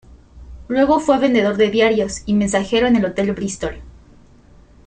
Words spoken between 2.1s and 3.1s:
y mensajero en el